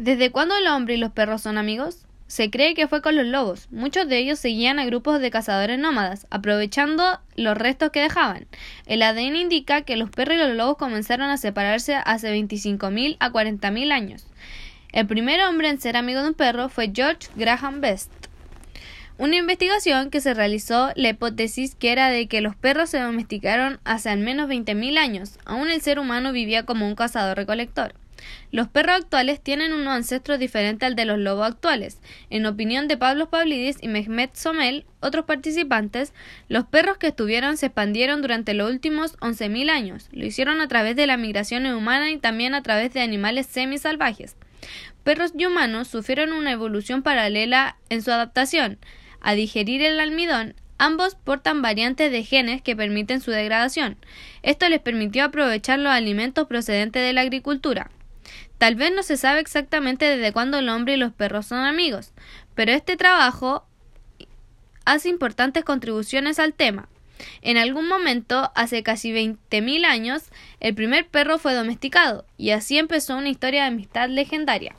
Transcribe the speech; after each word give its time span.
¿Desde 0.00 0.30
cuándo 0.30 0.56
el 0.56 0.66
hombre 0.66 0.94
y 0.94 0.96
los 0.96 1.12
perros 1.12 1.42
son 1.42 1.58
amigos? 1.58 2.06
Se 2.26 2.48
cree 2.48 2.74
que 2.74 2.88
fue 2.88 3.02
con 3.02 3.16
los 3.16 3.26
lobos. 3.26 3.68
Muchos 3.70 4.08
de 4.08 4.16
ellos 4.16 4.38
seguían 4.38 4.78
a 4.78 4.86
grupos 4.86 5.20
de 5.20 5.30
cazadores 5.30 5.78
nómadas, 5.78 6.26
aprovechando 6.30 7.20
los 7.36 7.54
restos 7.58 7.90
que 7.90 8.00
dejaban. 8.00 8.46
El 8.86 9.02
ADN 9.02 9.36
indica 9.36 9.82
que 9.82 9.96
los 9.96 10.08
perros 10.08 10.36
y 10.36 10.38
los 10.38 10.56
lobos 10.56 10.78
comenzaron 10.78 11.28
a 11.28 11.36
separarse 11.36 11.96
hace 11.96 12.34
25.000 12.34 13.18
a 13.20 13.30
40.000 13.30 13.92
años. 13.92 14.26
El 14.90 15.06
primer 15.06 15.42
hombre 15.42 15.68
en 15.68 15.78
ser 15.78 15.98
amigo 15.98 16.22
de 16.22 16.28
un 16.28 16.34
perro 16.34 16.70
fue 16.70 16.92
George 16.94 17.28
Graham 17.36 17.82
Best. 17.82 18.10
Una 19.18 19.36
investigación 19.36 20.08
que 20.08 20.22
se 20.22 20.32
realizó 20.32 20.92
la 20.96 21.10
hipótesis 21.10 21.74
que 21.74 21.92
era 21.92 22.08
de 22.08 22.26
que 22.26 22.40
los 22.40 22.56
perros 22.56 22.88
se 22.88 23.00
domesticaron 23.00 23.80
hace 23.84 24.08
al 24.08 24.20
menos 24.20 24.48
20.000 24.48 24.96
años. 24.96 25.38
Aún 25.44 25.68
el 25.68 25.82
ser 25.82 25.98
humano 25.98 26.32
vivía 26.32 26.64
como 26.64 26.88
un 26.88 26.94
cazador-recolector. 26.94 27.92
Los 28.52 28.68
perros 28.68 28.96
actuales 28.96 29.40
tienen 29.40 29.72
unos 29.72 29.94
ancestros 29.94 30.38
diferentes 30.38 30.86
al 30.86 30.96
de 30.96 31.04
los 31.04 31.18
lobos 31.18 31.46
actuales. 31.46 31.98
En 32.30 32.46
opinión 32.46 32.88
de 32.88 32.96
Pablo 32.96 33.30
Pavlidis 33.30 33.78
y 33.80 33.88
Mehmet 33.88 34.34
Somel, 34.34 34.84
otros 35.00 35.24
participantes, 35.24 36.12
los 36.48 36.64
perros 36.64 36.98
que 36.98 37.08
estuvieron 37.08 37.56
se 37.56 37.66
expandieron 37.66 38.22
durante 38.22 38.54
los 38.54 38.70
últimos 38.70 39.16
11.000 39.18 39.70
años. 39.70 40.08
Lo 40.12 40.26
hicieron 40.26 40.60
a 40.60 40.68
través 40.68 40.96
de 40.96 41.06
la 41.06 41.16
migración 41.16 41.66
humana 41.66 42.10
y 42.10 42.18
también 42.18 42.54
a 42.54 42.62
través 42.62 42.92
de 42.92 43.00
animales 43.00 43.46
semisalvajes. 43.46 44.36
Perros 45.04 45.32
y 45.36 45.46
humanos 45.46 45.88
sufrieron 45.88 46.32
una 46.32 46.52
evolución 46.52 47.02
paralela 47.02 47.76
en 47.88 48.02
su 48.02 48.10
adaptación. 48.10 48.78
A 49.20 49.34
digerir 49.34 49.82
el 49.82 50.00
almidón, 50.00 50.54
Ambos 50.80 51.14
portan 51.14 51.60
variantes 51.60 52.10
de 52.10 52.24
genes 52.24 52.62
que 52.62 52.74
permiten 52.74 53.20
su 53.20 53.30
degradación. 53.30 53.98
Esto 54.42 54.66
les 54.70 54.80
permitió 54.80 55.24
aprovechar 55.24 55.78
los 55.78 55.92
alimentos 55.92 56.46
procedentes 56.46 57.02
de 57.02 57.12
la 57.12 57.20
agricultura. 57.20 57.90
Tal 58.58 58.74
vez 58.74 58.92
no 58.94 59.02
se 59.02 59.16
sabe 59.16 59.40
exactamente 59.40 60.04
desde 60.04 60.32
cuándo 60.32 60.58
el 60.58 60.68
hombre 60.68 60.94
y 60.94 60.96
los 60.96 61.12
perros 61.12 61.46
son 61.46 61.64
amigos, 61.64 62.12
pero 62.54 62.72
este 62.72 62.96
trabajo 62.96 63.64
hace 64.84 65.08
importantes 65.08 65.64
contribuciones 65.64 66.38
al 66.38 66.54
tema. 66.54 66.88
En 67.42 67.56
algún 67.56 67.86
momento, 67.86 68.50
hace 68.54 68.82
casi 68.82 69.12
20.000 69.12 69.84
años, 69.84 70.24
el 70.60 70.74
primer 70.74 71.06
perro 71.06 71.38
fue 71.38 71.54
domesticado, 71.54 72.24
y 72.36 72.50
así 72.50 72.78
empezó 72.78 73.16
una 73.16 73.28
historia 73.28 73.62
de 73.62 73.68
amistad 73.68 74.08
legendaria. 74.08 74.74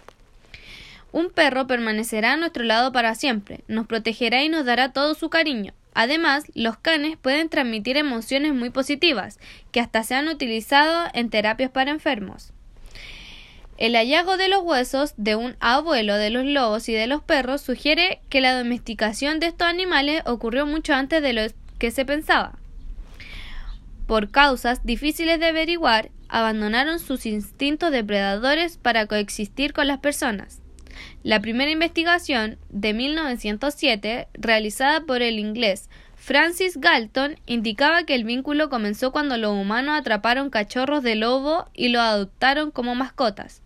Un 1.12 1.30
perro 1.30 1.68
permanecerá 1.68 2.34
a 2.34 2.38
nuestro 2.38 2.64
lado 2.64 2.92
para 2.92 3.16
siempre, 3.16 3.62
nos 3.68 3.86
protegerá 3.86 4.44
y 4.44 4.50
nos 4.50 4.66
dará 4.66 4.94
todo 4.94 5.14
su 5.14 5.30
cariño. 5.30 5.74
Además, 5.94 6.46
los 6.54 6.78
canes 6.78 7.18
pueden 7.18 7.50
transmitir 7.50 7.98
emociones 7.98 8.54
muy 8.54 8.70
positivas, 8.70 9.40
que 9.72 9.82
hasta 9.82 10.04
se 10.04 10.16
han 10.16 10.30
utilizado 10.30 11.10
en 11.14 11.30
terapias 11.30 11.70
para 11.70 11.92
enfermos. 11.92 12.54
El 13.78 13.96
hallazgo 13.96 14.38
de 14.38 14.48
los 14.48 14.62
huesos 14.64 15.14
de 15.18 15.36
un 15.36 15.56
abuelo 15.60 16.16
de 16.16 16.30
los 16.30 16.46
lobos 16.46 16.88
y 16.88 16.94
de 16.94 17.08
los 17.08 17.24
perros 17.24 17.62
sugiere 17.62 18.22
que 18.30 18.42
la 18.42 18.58
domesticación 18.58 19.40
de 19.40 19.48
estos 19.48 19.68
animales 19.68 20.22
ocurrió 20.26 20.66
mucho 20.66 20.94
antes 20.94 21.22
de 21.22 21.34
lo 21.34 21.42
que 21.80 21.92
se 21.92 22.06
pensaba. 22.06 22.60
Por 24.06 24.30
causas 24.30 24.86
difíciles 24.86 25.40
de 25.40 25.48
averiguar, 25.48 26.12
abandonaron 26.28 27.00
sus 27.00 27.26
instintos 27.26 27.92
depredadores 27.92 28.78
para 28.78 29.08
coexistir 29.08 29.74
con 29.74 29.88
las 29.88 30.00
personas. 30.00 30.62
La 31.24 31.40
primera 31.40 31.72
investigación, 31.72 32.58
de 32.70 32.94
1907, 32.94 34.28
realizada 34.34 35.02
por 35.02 35.22
el 35.22 35.40
inglés 35.40 35.90
Francis 36.22 36.80
Galton, 36.80 37.40
indicaba 37.48 38.04
que 38.04 38.14
el 38.14 38.26
vínculo 38.26 38.70
comenzó 38.70 39.12
cuando 39.12 39.38
los 39.38 39.54
humanos 39.54 40.00
atraparon 40.00 40.52
cachorros 40.52 41.02
de 41.02 41.16
lobo 41.16 41.66
y 41.74 41.90
los 41.90 42.04
adoptaron 42.04 42.70
como 42.70 42.94
mascotas. 42.94 43.64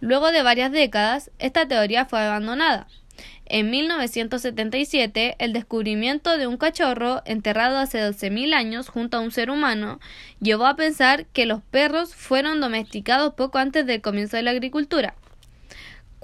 Luego 0.00 0.30
de 0.30 0.42
varias 0.42 0.72
décadas, 0.72 1.30
esta 1.38 1.66
teoría 1.66 2.04
fue 2.04 2.20
abandonada. 2.20 2.86
En 3.46 3.70
1977, 3.70 5.36
el 5.38 5.54
descubrimiento 5.54 6.36
de 6.36 6.46
un 6.46 6.58
cachorro 6.58 7.22
enterrado 7.24 7.78
hace 7.78 7.98
12.000 7.98 8.52
años 8.52 8.90
junto 8.90 9.16
a 9.16 9.20
un 9.20 9.30
ser 9.30 9.48
humano 9.48 9.98
llevó 10.38 10.66
a 10.66 10.76
pensar 10.76 11.24
que 11.24 11.46
los 11.46 11.62
perros 11.62 12.14
fueron 12.14 12.60
domesticados 12.60 13.32
poco 13.32 13.56
antes 13.56 13.86
del 13.86 14.02
comienzo 14.02 14.36
de 14.36 14.42
la 14.42 14.50
agricultura. 14.50 15.14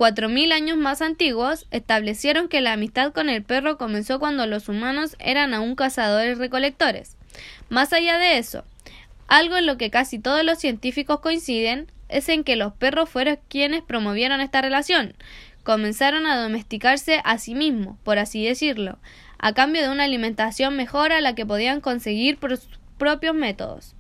Cuatro 0.03 0.29
mil 0.29 0.51
años 0.51 0.77
más 0.77 1.01
antiguos 1.01 1.69
establecieron 1.71 2.49
que 2.49 2.61
la 2.61 2.73
amistad 2.73 3.13
con 3.13 3.29
el 3.29 3.45
perro 3.45 3.79
comenzó 3.79 4.19
cuando 4.19 4.49
los 4.49 4.69
humanos 4.69 5.15
eran 5.21 5.55
aún 5.55 5.77
cazadores 5.77 6.39
recolectores. 6.39 7.17
Más 7.69 7.93
allá 7.93 8.19
de 8.19 8.37
eso, 8.37 8.65
algo 9.29 9.57
en 9.57 9.65
lo 9.65 9.77
que 9.77 9.91
casi 9.91 10.19
todos 10.19 10.45
los 10.45 10.59
científicos 10.59 11.21
coinciden 11.21 11.87
es 12.09 12.29
en 12.29 12.43
que 12.43 12.57
los 12.57 12.73
perros 12.73 13.11
fueron 13.11 13.39
quienes 13.49 13.85
promovieron 13.85 14.41
esta 14.41 14.61
relación. 14.61 15.15
Comenzaron 15.63 16.27
a 16.27 16.37
domesticarse 16.37 17.21
a 17.25 17.39
sí 17.39 17.55
mismos, 17.55 17.97
por 18.03 18.19
así 18.19 18.45
decirlo, 18.45 18.99
a 19.39 19.53
cambio 19.53 19.83
de 19.83 19.89
una 19.91 20.03
alimentación 20.03 20.75
mejor 20.77 21.13
a 21.13 21.21
la 21.21 21.37
que 21.37 21.47
podían 21.47 21.81
conseguir 21.81 22.39
por 22.39 22.57
sus 22.57 22.81
propios 22.99 23.37
métodos. 23.37 23.95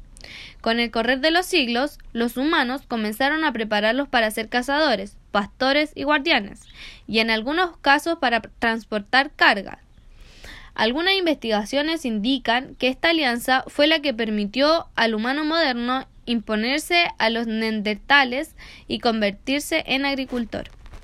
Con 0.60 0.80
el 0.80 0.90
correr 0.90 1.20
de 1.20 1.30
los 1.30 1.46
siglos, 1.46 2.00
los 2.12 2.36
humanos 2.36 2.82
comenzaron 2.88 3.44
a 3.44 3.52
prepararlos 3.52 4.08
para 4.08 4.32
ser 4.32 4.48
cazadores, 4.48 5.16
pastores 5.32 5.90
y 5.96 6.04
guardianes, 6.04 6.60
y 7.08 7.18
en 7.18 7.30
algunos 7.30 7.76
casos 7.78 8.18
para 8.20 8.40
transportar 8.40 9.32
cargas. 9.34 9.78
Algunas 10.74 11.14
investigaciones 11.14 12.04
indican 12.04 12.76
que 12.76 12.88
esta 12.88 13.10
alianza 13.10 13.64
fue 13.66 13.86
la 13.86 14.00
que 14.00 14.14
permitió 14.14 14.86
al 14.94 15.14
humano 15.14 15.44
moderno 15.44 16.06
imponerse 16.24 17.08
a 17.18 17.28
los 17.30 17.46
neandertales 17.46 18.54
y 18.86 19.00
convertirse 19.00 19.82
en 19.86 20.06
agricultor. 20.06 20.70